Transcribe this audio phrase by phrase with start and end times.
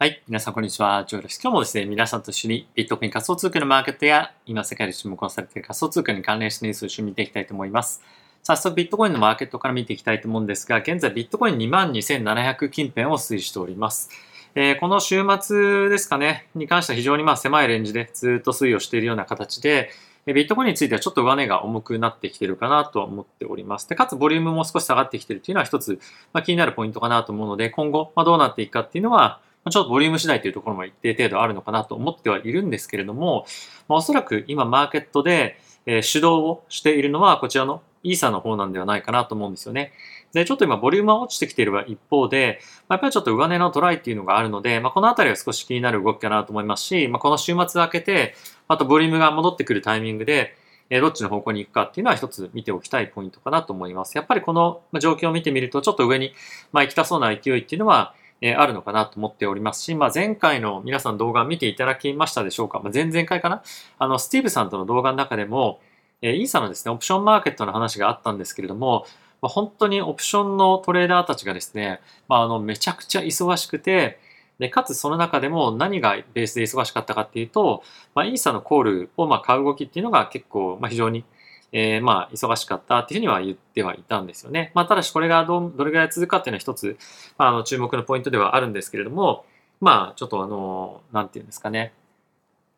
[0.00, 0.22] はい。
[0.28, 1.04] 皆さん、こんにちは。
[1.08, 1.40] ジョーです。
[1.42, 8.00] 今日もですね、皆さんと一緒にビットコイン仮想通貨のマーケットや、今世界で注目をされている仮想通貨に関連したニュースを一緒に見ていきたいと思います。
[8.44, 14.10] 早速、ビットコインのマーケットから見ていきたいと思うんですが、現在ビットコイン22,700近辺を推移しております。
[14.54, 19.90] えー、この週末ですかね、に関しては非常にまあ狭いレンジでずっと推移をしているような形で、
[20.26, 23.88] ビットコインについてはちょっと上値が重くなってきているかなと思っております。
[23.88, 25.98] で、かつボリュームも少し下がってきているというのは一つ、
[26.32, 33.46] まあ、気になるポイントかなと思うので、今後、まあ、どうなっていくかっていうのは、ちょっとボリューム次第というところも一定程度あるのかなと思ってはいるんですけれども、
[33.88, 39.92] まあ、おそらく今マーケットで、えー、主導をしているのはこちらのイーサの方なんではないかなと思うんですよね。
[40.32, 48.34] で、ちょっと今ボリュームは落ちてきている一方で、まあ、やっぱりちょっと上値のトライっていうのがあるので、まあ、このあたりは少し気になる動きかなと思いますし、まあ、この週末明けて、
[48.68, 50.54] あとボリュームが戻ってくるタイミングで、
[50.90, 54.16] えどっちの方向に行くかっていうのは一つ見ておきたいポイントかなと思います。
[54.16, 56.32] やっぱりこの状況を見てみると、ちょっと上に、
[56.72, 63.62] まあ、行きたそうな勢いっていうのは、えあるのかなと思っておりますし、まあ、前回の皆さん動画見ていただきましたでしょうか、まあ、前々回かな？
[63.98, 65.80] あの、スティーブさんとの動画の中でも、
[66.22, 69.06] えイーサのですね、オプションマーケットの話があったんですけれども、
[69.40, 74.18] まあ、本当にオプションのトレーダーたちがですね、まあ、あの、めちゃくちゃ忙しくて、
[74.58, 81.24] で、かつその中でも何がベースで忙しかったかっていうと、まあ、イーサのコールをまあ買う動きっていうのが結構、まあ、非常に
[81.72, 84.72] えー、まあ、忙しかったっていうふうには言ってはいたんですよね。
[84.74, 86.96] まあ、ただしこれがどどれぐらい続くかっていうのは一つ、
[87.36, 89.44] まあ、あの注目のポイントではあるんですけれども、
[89.80, 91.92] まあ、ちょっとあの、なんていうんですかね。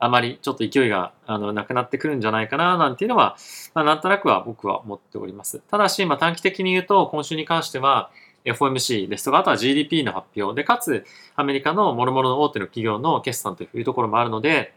[0.02, 3.36] あまりちょっと勢いがあのなくなってくるんじゃないかななんていうのは、
[3.74, 5.60] まあ、なんとなくは僕は思っております。
[5.70, 8.10] ただし、まあ、短期的に言うと、今週に関しては、
[8.44, 11.04] FOMC ですとか、あとは GDP の発表で、かつ
[11.36, 14.72] アメリカの諸々の大手の企業の決算というところもあるので、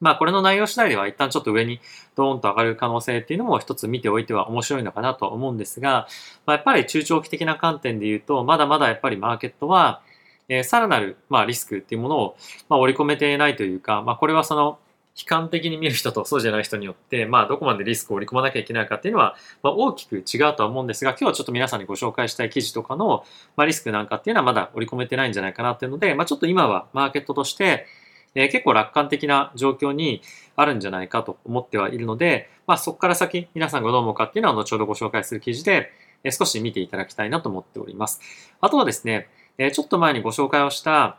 [0.00, 1.80] まあこれの内容次第では一旦ちょっと上に
[2.16, 6.08] ドーンと上がる可能性っていうのも一つ見ておいては面白いのかなと思うんですが、
[6.46, 10.02] まあ、やっぱり中長期的な観点で言うと、まだまだやっぱりマーケットは、
[10.48, 12.36] えー、さらなる、まあ、リスクっていうものを、
[12.68, 14.78] まあ、織り込めていないというか、まあ、これはその、
[15.16, 23.24] 悲観的に見る人とそうじゃない人によって、まあ、どこまでリスクを織り込まなきゃいけないかっていうのは、まあ、大きく違うとは思うんですが、今日はちょっと皆さんにご紹介したい記事とかの、
[23.56, 27.86] まあ、リスクなんかっていうのはまだ織り込めてないんじゃないかなっていうので、まあ、ちょっと今はマーケットとして、
[28.34, 30.22] えー、結構楽観的な状況に
[30.56, 35.90] あるんじゃないかと思ってはいるので、まあ、そこから先皆さんがどう思うかっていうのは後ほどご紹介する記事で、
[36.22, 38.20] え、少し見ていただきたいなと思っております。
[38.60, 41.18] あとはですね、え、ちょっと前にご紹介をした、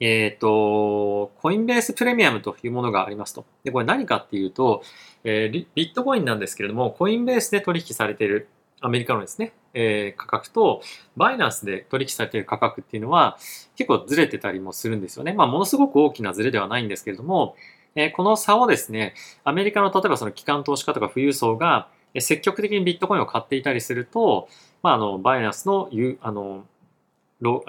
[0.00, 3.46] えっ、ー、と、コインベースプレミアムというものがありますと。
[3.64, 4.82] で、これ何かっていうと、
[5.24, 8.48] えー、ビットコインなんですけれども、コインベースで取引されている
[8.80, 10.80] アメリカのですね、えー、価格と、
[11.16, 13.36] バイナンスで取引されている価格っていうのは、
[13.76, 15.34] 結構ずれてたりもするんですよね。
[15.34, 17.56] まあ、ものすごく大きなずれではないんですけれども、
[17.94, 19.14] えー、この差をですね、
[19.44, 21.88] アメリカの例えばその機関投資家とか富裕層が
[22.18, 24.48] 積極的にビットコインを買っていたりすると、
[24.82, 25.90] まあ、あの、バイナンスの、
[26.22, 26.64] あの、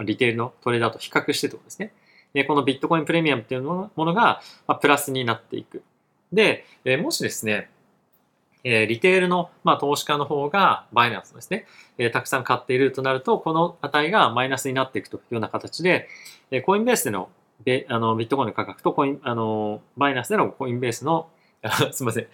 [0.03, 1.91] リテールのトレーダーと比較してとですね、
[2.33, 5.83] でこのビットコインプレミアムっていうものが、まプラスになっていく。
[6.31, 7.69] でえ、もしですね、
[8.69, 11.65] えリテールの、ま、投資家の方がバイナンスですね、
[11.97, 16.09] えたくさん買っているとなると、この値がマイナスになっていくというような形で、
[16.51, 17.29] えコインベースでの
[17.63, 21.29] ベあのビットコインの価格とコインあのバイナンスでのコインベースの
[21.91, 22.27] すみません、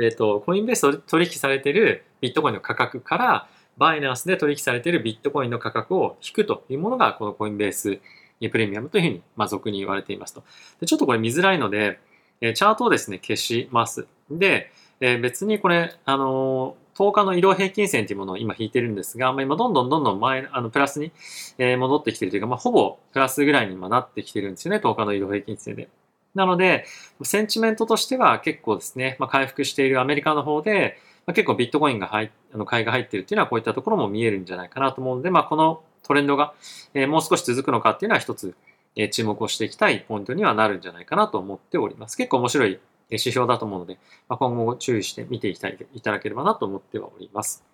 [0.00, 7.98] えっ、と、コインベースで取引されているビットコインの価格から、バイナンスで取引されているビットコインの価格を引くというものが、このコインベース
[8.40, 10.42] プレミアムというふうに、まあ、俗に言われていますと。
[10.80, 11.98] でちょっとこれ見づらいので、
[12.40, 14.06] えチャートをですね、消します。
[14.30, 21.12] で、え別にこれ、あの10日の移動平均線というものを今引いてるんですが、まあ、今どんどんどんどん前、あの、プラスに、
[21.56, 25.88] え戻ってきてるというか、まあ、ほぼプラスぐらいに今なってきてるんですよね、10日の移動平均線で。
[26.34, 26.84] なので、
[27.22, 36.54] センチメントとしては結構ですね、まあ、回復しているアメリカの方で、まあ、結構ビットコインが入あの買いが入っているっていうのはこういったところも見えるんじゃないかなと思うので、まあ、このトレンドが、
[36.92, 38.54] え、もう少し続くのかっていうのは一つ、
[38.96, 42.16] えー、注目をしていきたいポイントにはなるんじゃないかなと思っております。
[42.16, 42.80] 結構面白い
[43.12, 43.98] 指標だと思うので、
[44.28, 47.64] まあ、今後注意して見ていきたいいただければなと思ってはおります。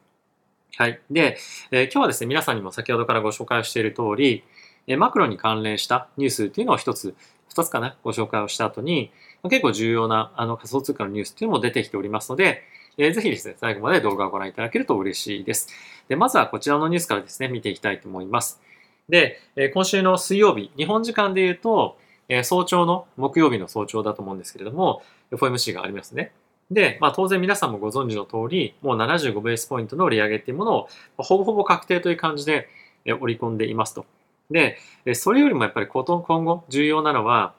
[0.76, 1.00] はい。
[1.10, 1.38] で、
[1.70, 4.44] えー、今日はですね、皆さんにも先ほどからご紹介をしている通り、
[4.86, 7.14] え、マクロに関連したニュースっていうのを一つ、
[7.48, 9.10] 二つかな、ご紹介をした後に、
[9.44, 12.62] 結構重要なあの仮想通貨のニュースっていうのも出てきておりますので、
[12.98, 15.68] えー、ぜひですね、最後まで動画をご覧いただけると嬉しいです。
[16.08, 18.60] で、まずはこちらのニュースからですね、見ていきたいと思います。
[19.08, 21.96] で、え今週の水曜日、日本時間で言うと、
[22.28, 26.32] え早朝の、木曜日の早朝だと思うんですけれども、FOMC がありますね。
[26.70, 30.88] で、まあ、当然皆さんもご存知の通り、もう75ベースポイントの利上げっていうものを、
[31.18, 32.68] ほぼほぼ確定という感じで
[33.04, 34.04] 織り込んでいますと。
[34.50, 34.78] で、
[35.14, 37.54] それよりもやっぱり今後重要なのは、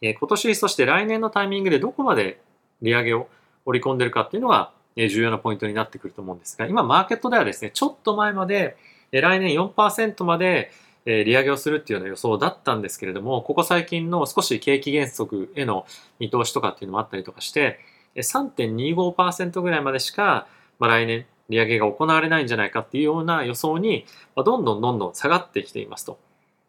[0.00, 2.40] 今年そして来年のタイミングでどこまで
[2.80, 3.28] 利上げを
[3.66, 8.76] 織り込んでるかっていうのが重要なポイントになってくると思うんですが、今マーケットではですね、ちょっと前まで
[9.10, 10.70] 来年4%まで
[11.04, 15.86] え利上げをするっていうような予想だったんですけれども、ここ最近の少し景気減速への
[16.18, 17.80] 見通しとかっていうのもあったりとかして、
[18.16, 20.46] 3.25%ぐらいまでしか、
[20.78, 24.04] まあ、来年利上げが行われないんじゃないかっていうような予想に、
[24.36, 26.18] まどんどんどんどん下がってきていますと。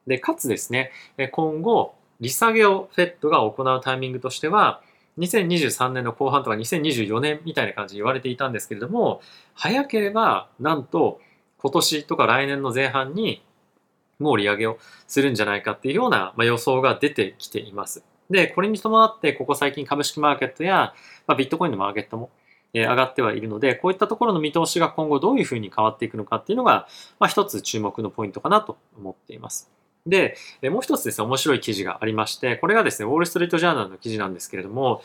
[0.08, 0.92] で、かつですね、
[1.32, 4.82] 今後、利下げを FED が行うタイミングとしては、
[5.20, 9.22] 2023年の後半とか2024年みたいな感じに言われていたんですけれども、
[9.54, 11.20] 早ければなんと
[11.60, 13.44] 今年とか来年の前半に
[14.20, 14.78] もう利上げを
[15.08, 18.04] するんじゃないかっていうような、ま予想が出てきています。
[18.30, 20.94] で、これに伴ってここ最近株式マーケットや、
[21.28, 22.30] ま、ビットコインのマーケットも
[22.74, 26.88] 上がってはいるので、こういったところの見通しが今後どういうふうに変わっていくのかっていうのが、
[27.20, 29.70] まあ、一つ注目のポイントかなと思っています。
[30.08, 35.04] で、もう一つですね、面白い記事がありまして、これがですね、ウォール・ストリート・ジャーナルの記事なんですけれども、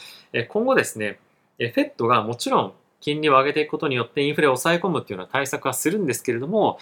[0.49, 1.21] 今後ですね、
[1.59, 6.79] FED がもちろん金利を上げていくことによってインフレを抑え込むっていうような対策はするんですけれども、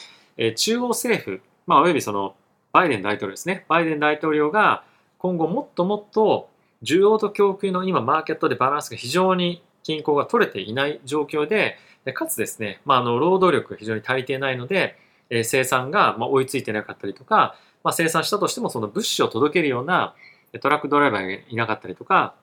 [0.57, 2.35] 中央政府、まあ、およびその
[2.73, 4.85] バイデン大統領ですね、バイデン大統領が
[5.19, 6.49] 今後もっともっと
[6.83, 11.79] 需要と供給の今マーケットでバランスが非常に均衡が取れていない状況で、
[12.15, 14.97] かつですね、まあ、あの労働力が非常に足りていないので、
[15.29, 20.15] え生産がま追いついてなかったりとか、まあ、生産したとしてもその物資を届けるような
[20.61, 22.35] トラックドライバーがいなかったりとか、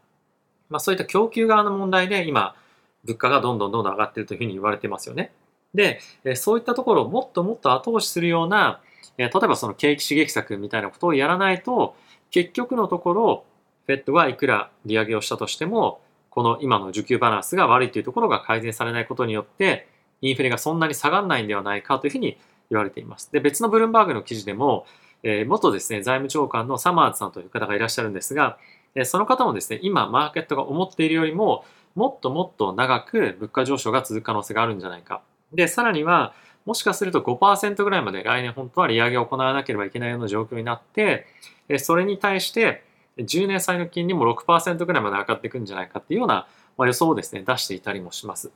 [0.69, 2.55] まあ、そういった供給側の問題で今
[3.05, 5.31] 物価がどんどんどんどん上がっているというふうに言われてますよね。
[5.73, 5.99] で、
[6.35, 8.81] そういったところをもっともっと後押しするような、
[9.17, 11.95] え例えばその景気刺激策みたいなことをやらないと、
[12.31, 13.45] 結局のところ、
[13.85, 19.87] フェットがいくら利上げをしたとしても、この今の需給バランスが悪いというところが改善されないことによって、
[20.21, 22.37] インフレがそんなに下がらないんではないかというふうに
[22.69, 23.31] 言われています。
[23.31, 24.85] で、別のブルームバーグの記事でも、
[25.21, 28.57] えー、元ですね、財務長官のサマーズさんという方がいらっしゃるんですが、
[28.95, 31.65] えその方もですね、今マーケットが思っているよりも、
[31.95, 35.21] もっともっと長く物価上昇が続く可能性があるんじゃないか。
[35.53, 36.33] で、さらには、
[36.65, 41.27] もしかすると5%ぐらいまで来年本当は利上げを行わなければいけないような状況になって、
[41.79, 42.83] それに対して
[43.17, 46.47] 10年債の金利も6%ぐらいまで上がっていくんじゃないかっていうような
[46.79, 48.51] 予想をですね、出していたりもします。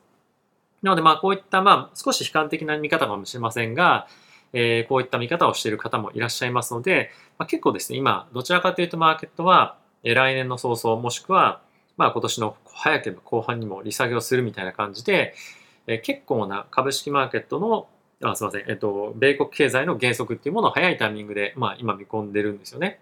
[0.82, 4.08] なのでまあこういったまあ少し悲観的な見方かもしれませんが、
[4.54, 11.62] えー、こういった見方をしている方もいらっしゃいますので、まあ、結構ですね、今、どちらかというとマーケットは、え、来年の早々、もしくは、
[11.98, 15.34] まあ今年の早ければ後半にも利下げをするみたいな感じで、
[15.88, 17.88] えー、結構な株式マーケットの、
[18.24, 23.00] あすみません、えっと、米国経済の減速っていうものを早いタイミングで、まあ今見込んでるんですよね。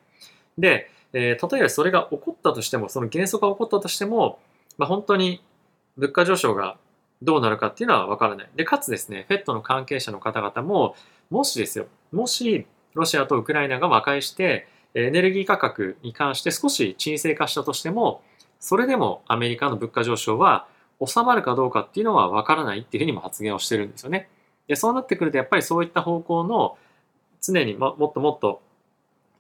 [0.58, 4.40] で、えー、例えばそれが起こったとしても、その減速が起こったとしても、
[4.78, 5.42] まあ本当に
[5.98, 6.78] 物価上昇が
[7.22, 8.50] どうなるかっていうのはわからない。
[8.56, 10.96] で、かつですね、FED の関係者の方々も、
[11.30, 18.22] もしですよ、もしロシアとウクライナが和解して、エネルギー価格に関して少し沈静化したとしても、
[18.60, 20.68] それでもアメリカの物価上昇は
[21.06, 24.30] 収まるかどうかっていうのはわからないっていうふうにも発言をしてるんですよね。
[24.68, 26.78] で、そうなってくるとやっぱりそういった方向の
[27.42, 28.62] 常にももっともっと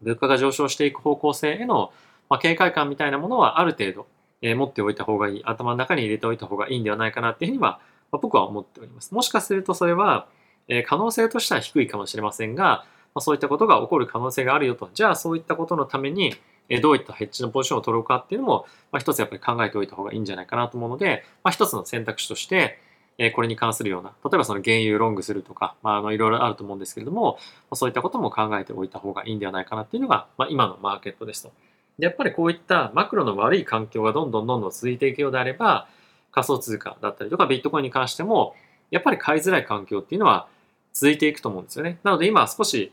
[0.01, 1.91] 物価が上昇していく方向性への、
[2.29, 4.07] まあ、警戒感みたいなものはある程度、
[4.41, 7.79] えー、持っておいた方がいい、頭の中に入れておいた方がいいんではないかなっていうふうには、
[8.11, 9.13] まあ、僕は思っております。
[9.13, 10.27] もしかするとそれは、
[10.67, 14.89] え可能性としては低いかもしれませんが、まあそういったことが起こる可能性があるよと。
[14.93, 16.35] じゃあそういったことのために、
[16.81, 22.79] どういったヘッジのポジションを取ろうかっていうのも、まあ、一つやっぱり考えておいた方がいいんじゃないかなと思うので、まあ、一つの選択肢として、
[23.17, 27.37] えこれに関するような、例えばその原油ロングするとか、まあ、あのいろいろあると思うんですけれども、
[27.69, 31.53] まそういったことも考えておいた方がいいんではないかなっていうのが、まあ、今のマーケットですと。
[31.97, 35.87] でやっぱりこういったマクロの悪い環境がどんどんどんどん続いていくようであれば、
[36.31, 38.55] 仮想通貨だったりとかビットコインに関しても、
[38.91, 40.47] やっぱり買いづらい環境っていうのは
[40.93, 41.99] 続いていくと思うんですよね。
[42.03, 42.91] なので今少し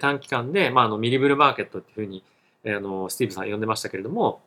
[0.00, 2.22] 短期間で、まあ、あのミニブルマーケットっていうふうに
[2.64, 4.40] あのスティーブさん呼んでましたけれども、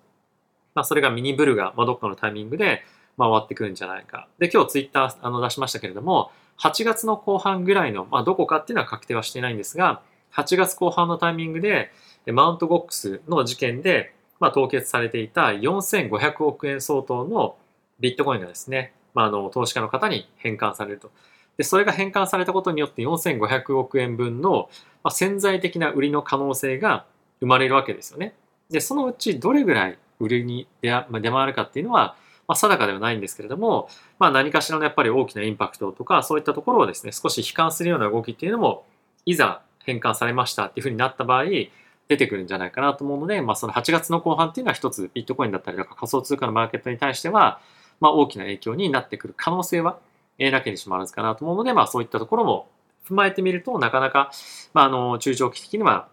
[0.73, 2.83] まあ、それがミニブルが、まあ、どっかのタイミングで、
[3.17, 4.27] まあ、終わってくるんじゃないか。
[4.39, 10.01] で、今日ツイッターあの出しましたけれども、8月の後半ぐらいの、まあ、どこかっていうのは確定はしていないんですが、
[10.33, 11.91] 8月後半のタイミングで、
[12.27, 17.55] マウントゴックスの事件で、まあ、凍結されていた4500億円相当の
[17.99, 21.11] ビットコインがですね、まあ、あの投資家の方に返還されると。
[21.57, 24.69] で、それが返還されたことによって4500億円分の、
[25.03, 27.05] まあ、潜在的な売りの可能性が
[27.39, 28.33] 生まれるわけですよね。
[28.69, 32.15] で、そのうちどれぐらい売りに出,、まあ、出回るかっていうのは、
[32.47, 33.89] まあ、定かではないんですけれども、
[34.19, 38.85] まあ、何かしらのやっぱり大きなインパクトとか、そういったところをですね、少し悲観するような動きっていうのも、
[39.25, 41.45] いざ返還されましたっていうふうになった場合、
[42.07, 47.59] 出てくるんじゃないかなと思うので、まあ、その8月の後半っていうのは一つビットコインだったりとか仮想通貨のマーケットに対しては、
[47.99, 49.99] まあ、大きな影響になってくる可能性は
[50.39, 52.69] えなきにしもあらずかなと思うので、まあそういったところも
[53.07, 54.31] 踏まえてみると、なかなか、
[54.73, 56.09] まああの、中長期的には、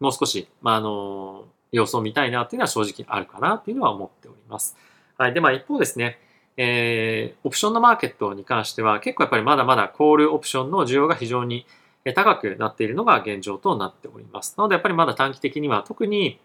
[0.00, 4.76] もう少し、まああの、様子を見たいなっていうのは正直あるかなっていうのは思っております。
[5.18, 5.34] はい。
[5.34, 6.18] で、まあ一方ですね、
[6.56, 11.66] えー、オプションのマーケットに関しては結構やっぱりまだまだコールオプションの需要が非常に
[12.14, 14.54] 高くなっているのが現状となっております。
[14.56, 16.38] なのでやっぱりまだ短期的には特に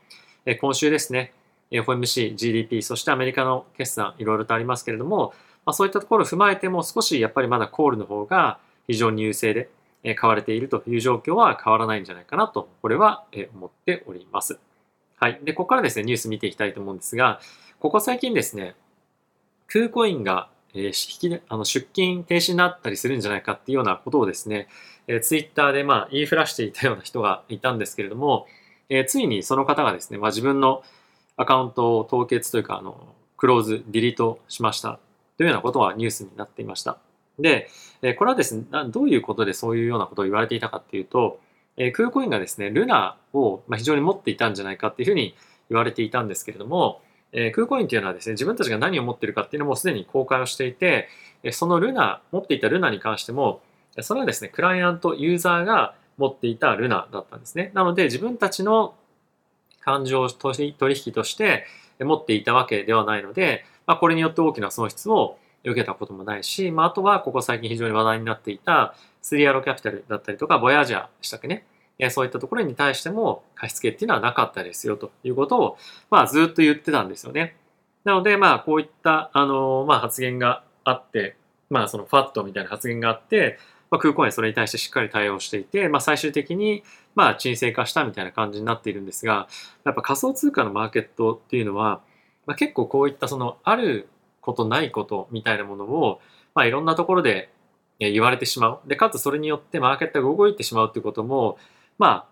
[0.60, 1.34] 今週ですね、
[1.72, 5.34] FOMC、GDP、そしてアメリカの決算、いろいろとありますけれども、
[5.66, 9.70] まあ、そういったところを踏まえても少しやっぱりまだコールの方が非常に優勢で
[10.16, 13.24] 買われているという状況は変わらないんじゃないかなと、これは
[13.54, 14.60] 思っております。
[15.18, 15.40] はい。
[15.44, 17.40] で、ここからですね、ニュース見ていきたいと思うんですが、
[17.82, 18.76] ここ最近ですね、
[19.66, 24.68] 空コインがえー、あの出勤停止になったりするんじゃないかっていうようなことをですね、
[25.08, 28.46] えー、ツイッターでまあ言いふらしていたような人がいたんですけれども、
[28.88, 30.84] えー、ついにその方がですね、まあ、自分の
[31.38, 35.00] アカウントを凍結というか、あの、クローズ、ディリートしました
[35.38, 37.00] というようなことはニュースになっていました。
[37.40, 37.68] で、
[38.04, 41.40] えこれはですね、どういうことでそういうようなことを言われていたかっていうと、
[41.78, 45.36] え空コインがですね、ルナを非常に持っていたんじゃないかっていうふうに
[45.70, 47.02] 言われていたんですけれども、
[47.34, 51.08] えー、空コインっていうのはですね、自分たちが何を持ってるかっていうのもすでに公開をしていて、
[51.52, 53.62] そのルナ、持っていたルナに関しても、
[54.02, 57.72] それはですね、クライアント、ユーザーが持っていたルナだったんですね。
[57.74, 58.96] なので、自分たちの
[59.82, 61.66] 感情取引として
[62.00, 71.66] 持っていたわけではないので、まあ、これによって大きな損失を受けたこともないし、まあ、あとはここ最近非常に話題になっていたスリアロキャピタルだったりとか、ボヤージャーでしたっけね。
[72.10, 75.78] そういったところに対しても貸付っていうのはなかったですよということを、
[76.10, 77.56] まあ、ずっと言ってたんですよね。
[78.04, 81.36] なので、まあ、こういった、あの、まあ、発言があって、
[81.70, 83.60] まあ、そのファットみたいな発言があって、
[83.92, 89.48] まあ、空港にそれに対してしっかり対応していて、まあ、最終的に、まあ、沈静化したみたいな感じになっているんですが、
[89.84, 92.02] やっぱ仮想通貨のマーケットっていうのは、
[92.46, 94.08] まあ、結構こういったその、ある
[94.40, 96.22] ことないことみたいなものを、
[96.56, 97.50] まあ、いろんなところで
[98.00, 98.80] 言われてしまう。
[98.88, 101.58] で、かつそれによってマーケットが動いてしまうっていうことも、
[102.02, 102.26] まあ、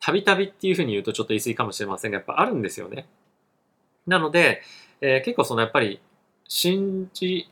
[0.00, 3.06] たびたびっていうふうに言うとちょっと言い過ぎかもしれませんが、やっぱあるんですよね。
[4.06, 4.60] なので、
[5.00, 5.98] えー、結構そのやっぱり、
[6.46, 7.50] 信じ、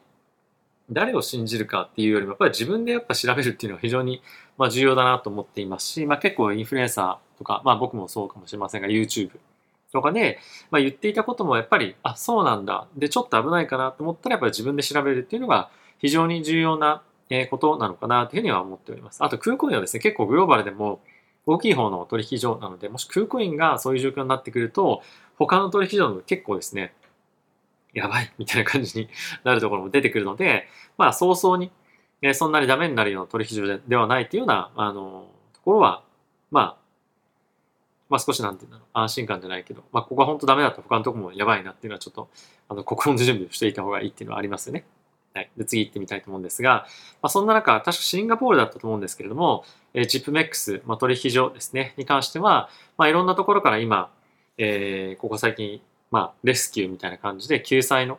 [0.91, 4.21] 誰を信じるかっていうよりも、やっぱり自分でやっぱ調べるっていうのは非常に、
[4.59, 9.31] まあ、重要だなと思っていますし、まあ、結構インフルエンサーとか、まあ僕もそうかもしれませんが、YouTube
[9.91, 10.39] とかで、
[10.71, 12.87] まあ、言っていたこともやっぱり、あ、そうなんだ。
[12.99, 17.03] で、ちょっと危ないかなと思ったら、やっぱり自分で調べるっていうのが非常に重要な
[17.51, 19.23] ことなのかなというふうには思っております。
[19.25, 21.01] あと空港にはですね、結構グローバルでも
[21.47, 25.03] 大きい方の取引所なので、もし空港員がそういう状況になってくると、
[25.37, 26.95] 他の取引所の結構ですね、
[27.93, 29.09] やばいみたいな感じに
[29.45, 31.71] なるところも出てくるので、まあ早々に、
[32.23, 36.05] えそんなにダメになるような取引所ではないっていうような、あの、ところは、
[36.51, 36.77] まあ、
[38.09, 42.29] まあ少しなんていうんだろう、安心感じゃないけど、まあここは本当ダメだったら他のところもやばいなっていうのはちょっと、
[42.69, 44.85] あの、心の準備をしていた方がいいっていうのはありますよね。
[45.35, 45.51] はい。
[45.57, 46.87] で、次行ってみたいと思うんですが、
[47.23, 54.11] まあ、そんな中、確かシンガポールだったと思うんですけれども、えー、チップメックス、まあ、取引所ですね、に関しては、まあ、いろんなところから今、
[54.59, 58.19] えー、ここ最近、まあ、レスキューみたいな感じで、救済の、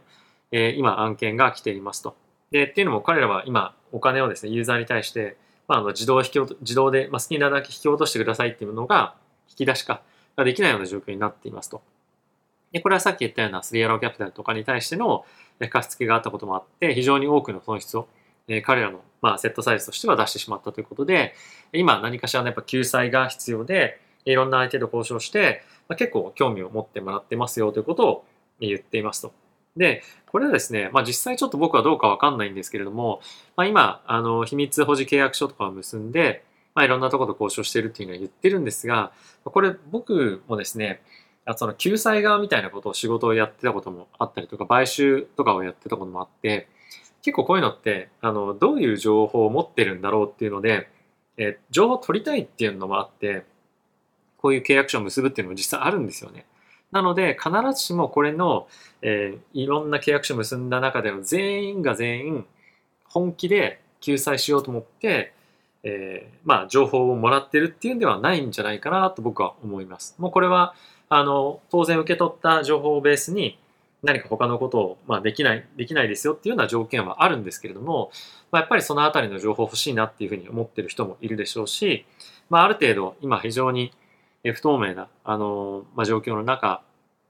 [0.51, 2.15] えー、今、案件が来ていますと。
[2.51, 9.15] で、っていうのも彼らは今、お金をですね、ユーザーに対して、まあ、あの自動引き自動で、まあ、好きなだけ引き落としてくださいっていうのが、
[9.50, 10.01] 引き出しか、
[10.36, 11.82] ができないような状況になっていますと。
[12.74, 15.25] で、これはさっき言ったようなスリアローキャピタルとかに対しての
[15.70, 18.08] 貸し付けがあったこともあって、非常に多くの損失を、
[18.48, 21.34] え彼らの、まあ、セットサイズとしては出してしまったということで、
[21.72, 28.25] 今何かしらのやっぱ救済が必要で、いろんな相手と交渉して、まあ、結構興味を持ってもらってますよということを
[28.60, 29.34] 言っていますと。
[29.77, 33.22] で、これはですね、まあ実際ちょっと僕はどうかわかんないんですけれども、
[33.56, 36.44] まあ今、あの、秘密保持契約書とかを結んで、
[36.75, 39.12] まあいろんなところと交渉しているっていうのは言ってるんですが、
[39.44, 41.01] これ僕もですね、
[41.58, 46.68] その救済側みたいなことを仕事をやってたこともあったりとか、買収とかをやってたこともあって、
[47.22, 50.90] 結構こういうのって、あの、どういう情報を持ってるんだろうっていうので、
[51.38, 53.44] え情報を取りたいっていうのもあって、
[54.38, 56.46] こういう契約書を結ぶっていうのも実際あるんですよね。
[56.92, 58.68] なので、必ずしもこれの、
[59.02, 62.46] えー、いろんな契約書を結んだ中での全員が全員
[63.06, 65.34] 本気で救済しようと思って、
[65.84, 70.16] えー、まあ、情報をもらってるっていうんではないんじゃないかなと僕は思います。
[70.18, 70.76] もうこれは、
[71.10, 73.60] あの、当然受け取った情報をベースに
[74.04, 78.12] 何か他のことを、まあ、できない、できないですよっていうような条件はあるんですけれども、
[78.52, 82.06] まあ、やっぱりそのあたりの情報欲しいなっていうふうに思ってる人もいるでしょうし、
[82.50, 83.94] まあ、ある程度今非常に
[84.44, 86.84] 不透明な、あの、まあ、状況の中、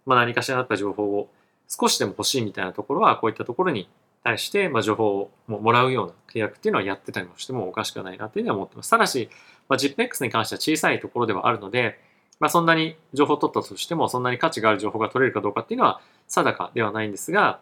[0.06, 1.30] まあ、何かしらだった情報を
[1.68, 3.88] 少しでも欲しいみたいなところは、こういったところに
[4.24, 8.90] 対して、まあ、情報をもらうような契約っていうのはやってたりもしてもおかしくないなっていうのは思ってます。
[8.90, 9.30] ただし、
[9.70, 12.00] まあ、JIPEX に関しては小さいところではあるので、
[12.44, 17.62] まあ、そんなに情報を取ったとしても、そんなに価値がある情報が取れるかどうかっていうのは定かではないんですが、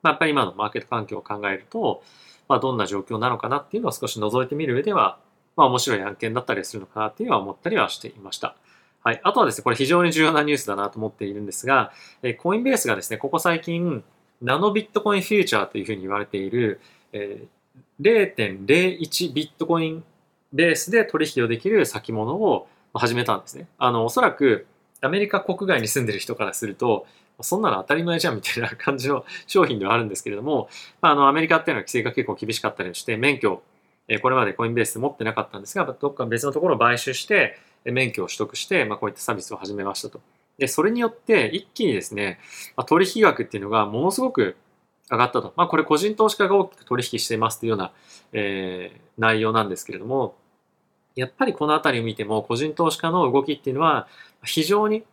[0.00, 2.04] まあ、やっぱり今のマーケット環境を考えると、
[2.46, 5.18] まあ、どんな状況なのかなっていうのを少し覗いてみる上では、
[5.56, 8.54] まあ、面白い案件だったりするのかなっていうのは思ったりはしていました。
[9.02, 9.20] はい。
[9.24, 11.90] あとはですね、これ非常に重要なニュースだなと思っているんですが、
[12.22, 14.04] えコインベースがですね、ここ最近、
[14.40, 16.80] ナノビットコインフューチャーというふうに言われている、
[17.12, 17.44] え、
[18.00, 20.04] 0.01ビットコイン
[20.52, 23.66] ベースで取引をできる先物を始めたんですね。
[23.78, 24.66] あの、おそらく
[25.00, 27.06] アメリカ国外に住んでる人からすると、
[27.42, 30.68] そんなの当たり前じゃんみたいな感じの商品ではあるんですけれども、
[31.00, 33.62] まあ、あのアメリカっていうのは規制が結構厳しかったりして、免許、
[34.08, 40.20] えこれまでコインベース持ってなかったんですが、どっか別のところを買収して、免許を取得して、まあ、こういったサービスを始めましたと。
[40.58, 42.38] で、それによって一気にですね、
[42.76, 44.56] まあ、取引額っていうのがものすごく
[45.10, 45.54] 上がったと。
[45.56, 47.92] まあ、これ個人投資家が大きく取引していますというような、
[48.32, 50.34] えー、内容なんですけれども、
[51.16, 54.08] やっぱりこのあたりを見ても個人投資家の動きっていうのは
[54.44, 55.04] 非常に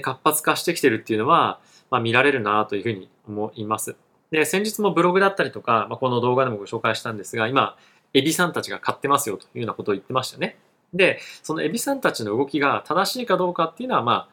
[0.00, 3.96] 活発化してきてるっていうのは、まあ、見られるなというふうに思います。
[4.30, 7.76] で、先日もブログだったりとか、まあ、この動画でもご紹介したんですが、今、
[8.14, 10.56] エビさんたちが買ってますよというようなことを言ってましたね。
[10.94, 14.28] で、そのエビさんたちの動きが正しいかどうかっていうのは、まあ、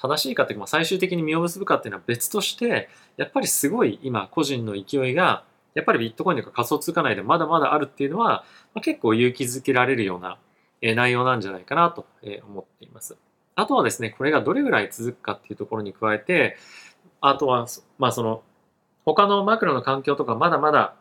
[0.00, 5.44] 正しいかっていうか、まあ、最終的に実を結ぶかっていうのは別として、やっぱりすごい今、個人の勢いが、
[5.74, 8.44] やっぱりビットコインとか仮想通貨内でまだまだあるっていうのは、
[8.74, 10.38] まあ、結構勇気づけられるような
[10.82, 12.06] 内容なんじゃないかなと
[12.48, 13.16] 思っています。
[13.56, 16.56] あとはですね、これがどれぐらい続くかっていうところに加えて、
[17.20, 17.66] あとは、
[17.98, 18.42] まあその、
[19.04, 20.94] 他のマクロの環境とかまだまだ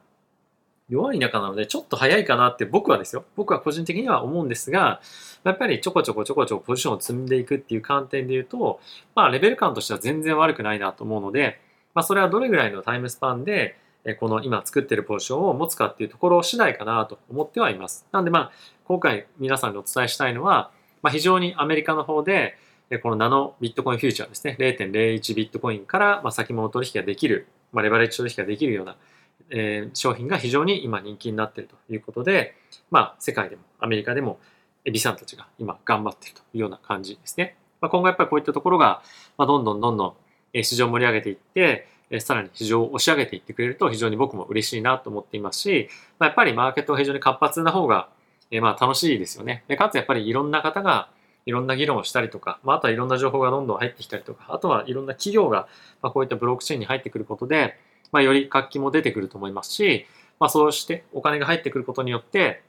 [0.89, 3.23] 弱い中なので、ちょっと早いかなって僕はですよ。
[3.35, 5.01] 僕は個人的には思うんですが、
[5.43, 8.79] やっぱりちょこちょこちょこちょこポジションを積んでいくっていう観点で言うと、
[9.15, 11.59] まあレベル感としては全然悪くないなと思うので、
[11.93, 13.77] まあそれはどれぐらいのタイムスパンで、
[14.19, 18.05] この今作ってるポジションを持つかっていうところ次第かなと思ってはいます。
[18.11, 18.51] なんでまあ、
[18.85, 22.57] 今回皆さんにお伝えしたいのは、まあ非常にアメリカの方で、
[23.01, 28.97] このナノビットコインフューチャーですね、0.01ビットコインから、ま、先物取引ができる、まあ、レバレッジ取引ができるような、
[29.49, 32.55] え、商品が非常に今人気になっているということで、
[32.91, 34.39] まあ、世界でもアメリカでも
[34.85, 37.55] エビさんたちが今頑張っているというような感じですね。
[37.81, 39.01] まあ、今後やっぱりこういったところが、
[39.37, 41.87] まあ、どんどんどんどん市場を盛り上げていって、
[42.19, 45.89] さらに市場を押し上げていってくれると非常に僕も嬉しいなと思っていますし、
[46.19, 48.09] まあ、やっぱりマーケットが非常に活発な方が、
[48.51, 49.63] え、まあ楽しいですよね。
[49.67, 51.09] でかつやっぱりいろんな方が
[51.45, 55.67] いろんな議論をしたりとか、まあ、あとはいろんな情報がどんどん入ってきたりとか、あとはいろんな企業が、
[56.01, 57.77] ま、こういったブロックチェーンに入ってくることで、
[58.11, 60.05] まあ、より活気も出てくると思いますし、
[60.39, 62.61] まあ、そうしてお金が入ってくることによって、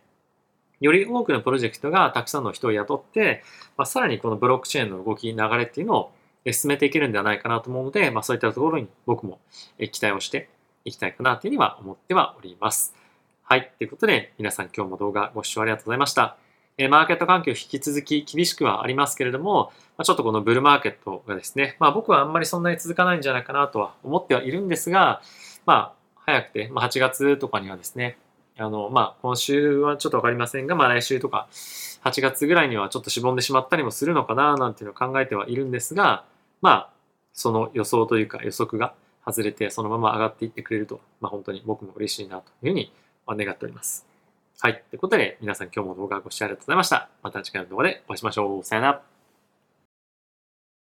[0.80, 3.42] より多くのプロジェクトがたくさんの人を雇って、
[3.76, 6.12] まあ、さらにこのブロックチェーンの動き、流れっていうのを
[6.52, 9.38] 進めていけるんではないかなと思うので、まあ、そういったところに僕も
[9.78, 10.48] 期待をして
[10.84, 12.94] いきたいかなというふうには思ってはおります。
[13.42, 13.70] はい。
[13.78, 16.36] ということで、皆さん今日も動画ご視聴ありがとうございました。
[16.76, 25.22] えマーケット環境引き続き厳しくはありますけれども、まちょっとこのブルーマーケットがですね、まあ僕はあんまりそんなに続かないんじゃないかなとは思ってはいるんですが、
[25.66, 28.18] まあ早くて、まあ8月とかにはですね、
[28.58, 36.24] あの、まあ今週はちょっとわかりませんが、まあ来週とか8月ぐらいにはちょっとしぼんでしまったりもするのかななんていうのを考えてはいるんですが、
[36.64, 36.90] まあ
[37.34, 38.94] その予想というか予測が
[39.26, 42.90] 外れてそのまま上がっていってくれると、まあ本当に僕も嬉しいなというふうに
[43.28, 44.06] 願っております。
[44.60, 44.82] はい。
[44.88, 47.10] ということで、皆さん今日も動画をご視聴ありがとうございました。
[47.22, 48.64] また次回の動画でお会いしましょう。
[48.64, 49.13] さよなら。